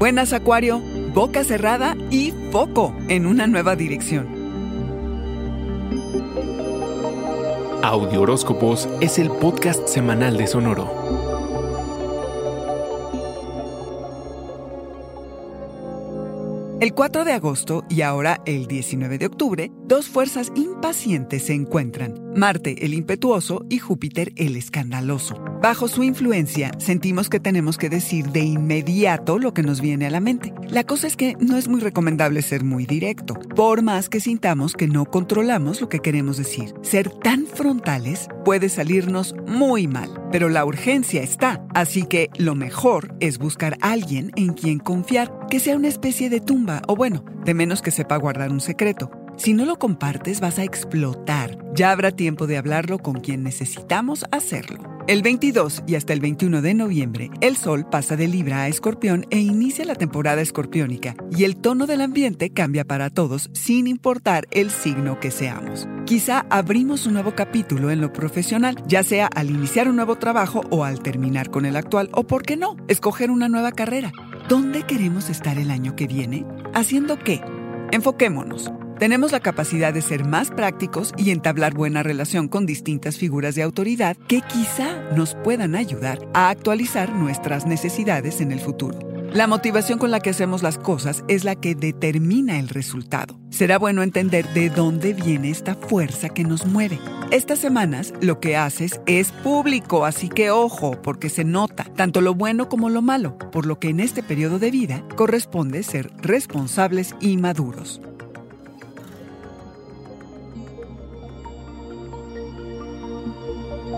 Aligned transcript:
Buenas 0.00 0.32
Acuario, 0.32 0.80
boca 1.12 1.44
cerrada 1.44 1.94
y 2.10 2.32
foco 2.50 2.96
en 3.10 3.26
una 3.26 3.46
nueva 3.46 3.76
dirección. 3.76 4.26
Audio 7.82 8.22
Horóscopos 8.22 8.88
es 9.02 9.18
el 9.18 9.28
podcast 9.30 9.86
semanal 9.86 10.38
de 10.38 10.46
Sonoro. 10.46 10.90
El 16.80 16.94
4 16.94 17.26
de 17.26 17.32
agosto 17.34 17.84
y 17.90 18.00
ahora 18.00 18.40
el 18.46 18.68
19 18.68 19.18
de 19.18 19.26
octubre, 19.26 19.70
dos 19.84 20.08
fuerzas 20.08 20.50
impacientes 20.54 21.44
se 21.44 21.52
encuentran, 21.52 22.29
Marte 22.36 22.84
el 22.84 22.94
impetuoso 22.94 23.66
y 23.68 23.78
Júpiter 23.78 24.32
el 24.36 24.56
escandaloso. 24.56 25.34
Bajo 25.60 25.88
su 25.88 26.04
influencia, 26.04 26.70
sentimos 26.78 27.28
que 27.28 27.40
tenemos 27.40 27.76
que 27.76 27.90
decir 27.90 28.30
de 28.30 28.40
inmediato 28.40 29.38
lo 29.38 29.52
que 29.52 29.62
nos 29.62 29.80
viene 29.80 30.06
a 30.06 30.10
la 30.10 30.20
mente. 30.20 30.54
La 30.68 30.84
cosa 30.84 31.08
es 31.08 31.16
que 31.16 31.36
no 31.40 31.56
es 31.56 31.68
muy 31.68 31.80
recomendable 31.80 32.40
ser 32.42 32.62
muy 32.64 32.86
directo, 32.86 33.34
por 33.34 33.82
más 33.82 34.08
que 34.08 34.20
sintamos 34.20 34.74
que 34.74 34.86
no 34.86 35.04
controlamos 35.04 35.80
lo 35.80 35.88
que 35.88 35.98
queremos 35.98 36.36
decir. 36.36 36.72
Ser 36.82 37.10
tan 37.10 37.46
frontales 37.46 38.28
puede 38.44 38.68
salirnos 38.68 39.34
muy 39.46 39.88
mal, 39.88 40.08
pero 40.30 40.48
la 40.48 40.64
urgencia 40.64 41.22
está, 41.22 41.66
así 41.74 42.04
que 42.04 42.30
lo 42.38 42.54
mejor 42.54 43.14
es 43.20 43.38
buscar 43.38 43.76
a 43.82 43.90
alguien 43.90 44.30
en 44.36 44.54
quien 44.54 44.78
confiar, 44.78 45.32
que 45.50 45.60
sea 45.60 45.76
una 45.76 45.88
especie 45.88 46.30
de 46.30 46.40
tumba 46.40 46.80
o 46.86 46.94
bueno, 46.94 47.24
de 47.44 47.54
menos 47.54 47.82
que 47.82 47.90
sepa 47.90 48.16
guardar 48.16 48.50
un 48.50 48.60
secreto. 48.60 49.10
Si 49.36 49.54
no 49.54 49.64
lo 49.64 49.78
compartes 49.78 50.40
vas 50.40 50.58
a 50.58 50.64
explotar. 50.64 51.58
Ya 51.74 51.92
habrá 51.92 52.10
tiempo 52.10 52.46
de 52.46 52.58
hablarlo 52.58 52.98
con 52.98 53.20
quien 53.20 53.42
necesitamos 53.42 54.24
hacerlo. 54.30 54.90
El 55.06 55.22
22 55.22 55.82
y 55.86 55.96
hasta 55.96 56.12
el 56.12 56.20
21 56.20 56.62
de 56.62 56.74
noviembre, 56.74 57.30
el 57.40 57.56
Sol 57.56 57.86
pasa 57.90 58.16
de 58.16 58.28
Libra 58.28 58.62
a 58.62 58.68
Escorpión 58.68 59.26
e 59.30 59.40
inicia 59.40 59.84
la 59.84 59.94
temporada 59.94 60.40
escorpiónica, 60.40 61.16
y 61.36 61.44
el 61.44 61.56
tono 61.56 61.86
del 61.86 62.02
ambiente 62.02 62.50
cambia 62.50 62.84
para 62.84 63.10
todos 63.10 63.50
sin 63.52 63.86
importar 63.86 64.46
el 64.52 64.70
signo 64.70 65.18
que 65.18 65.30
seamos. 65.30 65.88
Quizá 66.06 66.46
abrimos 66.50 67.06
un 67.06 67.14
nuevo 67.14 67.34
capítulo 67.34 67.90
en 67.90 68.00
lo 68.00 68.12
profesional, 68.12 68.76
ya 68.86 69.02
sea 69.02 69.26
al 69.26 69.50
iniciar 69.50 69.88
un 69.88 69.96
nuevo 69.96 70.16
trabajo 70.16 70.60
o 70.70 70.84
al 70.84 71.00
terminar 71.00 71.50
con 71.50 71.64
el 71.64 71.76
actual, 71.76 72.08
o 72.12 72.24
por 72.24 72.42
qué 72.42 72.56
no, 72.56 72.76
escoger 72.86 73.30
una 73.30 73.48
nueva 73.48 73.72
carrera. 73.72 74.12
¿Dónde 74.48 74.84
queremos 74.84 75.30
estar 75.30 75.58
el 75.58 75.70
año 75.70 75.96
que 75.96 76.06
viene? 76.06 76.46
¿Haciendo 76.74 77.18
qué? 77.18 77.40
Enfoquémonos. 77.90 78.70
Tenemos 79.00 79.32
la 79.32 79.40
capacidad 79.40 79.94
de 79.94 80.02
ser 80.02 80.26
más 80.26 80.50
prácticos 80.50 81.14
y 81.16 81.30
entablar 81.30 81.72
buena 81.72 82.02
relación 82.02 82.48
con 82.48 82.66
distintas 82.66 83.16
figuras 83.16 83.54
de 83.54 83.62
autoridad 83.62 84.14
que 84.28 84.42
quizá 84.42 85.10
nos 85.16 85.34
puedan 85.36 85.74
ayudar 85.74 86.18
a 86.34 86.50
actualizar 86.50 87.10
nuestras 87.14 87.64
necesidades 87.64 88.42
en 88.42 88.52
el 88.52 88.60
futuro. 88.60 88.98
La 89.32 89.46
motivación 89.46 89.98
con 89.98 90.10
la 90.10 90.20
que 90.20 90.28
hacemos 90.28 90.62
las 90.62 90.76
cosas 90.76 91.24
es 91.28 91.44
la 91.44 91.54
que 91.54 91.74
determina 91.74 92.58
el 92.58 92.68
resultado. 92.68 93.40
Será 93.48 93.78
bueno 93.78 94.02
entender 94.02 94.46
de 94.52 94.68
dónde 94.68 95.14
viene 95.14 95.48
esta 95.48 95.76
fuerza 95.76 96.28
que 96.28 96.44
nos 96.44 96.66
mueve. 96.66 96.98
Estas 97.30 97.58
semanas 97.58 98.12
lo 98.20 98.38
que 98.38 98.58
haces 98.58 99.00
es 99.06 99.32
público, 99.32 100.04
así 100.04 100.28
que 100.28 100.50
ojo, 100.50 101.00
porque 101.00 101.30
se 101.30 101.44
nota 101.44 101.84
tanto 101.96 102.20
lo 102.20 102.34
bueno 102.34 102.68
como 102.68 102.90
lo 102.90 103.00
malo, 103.00 103.38
por 103.50 103.64
lo 103.64 103.78
que 103.78 103.88
en 103.88 104.00
este 104.00 104.22
periodo 104.22 104.58
de 104.58 104.70
vida 104.70 105.02
corresponde 105.16 105.84
ser 105.84 106.10
responsables 106.20 107.14
y 107.18 107.38
maduros. 107.38 108.02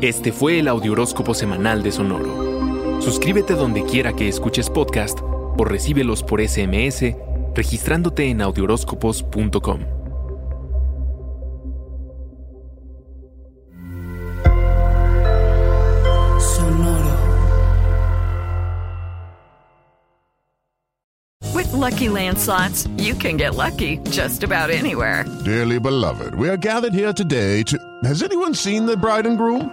Este 0.00 0.30
fue 0.30 0.60
el 0.60 0.68
Audioróscopo 0.68 1.34
Semanal 1.34 1.82
de 1.82 1.90
Sonoro. 1.90 3.02
Suscríbete 3.02 3.54
donde 3.54 3.82
quiera 3.82 4.12
que 4.12 4.28
escuches 4.28 4.70
podcast 4.70 5.18
o 5.20 5.64
recíbelos 5.64 6.22
por 6.22 6.40
SMS 6.40 7.16
registrándote 7.52 8.30
en 8.30 8.40
audioróscopos.com. 8.40 9.80
Sonoro. 16.38 17.18
With 21.52 21.72
Lucky 21.72 22.08
Land 22.08 22.38
slots, 22.38 22.86
you 22.98 23.14
can 23.14 23.36
get 23.36 23.56
lucky 23.56 23.98
just 24.10 24.44
about 24.44 24.70
anywhere. 24.70 25.24
Dearly 25.44 25.80
beloved, 25.80 26.36
we 26.36 26.48
are 26.48 26.56
gathered 26.56 26.94
here 26.94 27.12
today 27.12 27.64
to. 27.64 27.76
Has 28.04 28.22
anyone 28.22 28.54
seen 28.54 28.86
the 28.86 28.96
bride 28.96 29.26
and 29.26 29.36
groom? 29.36 29.72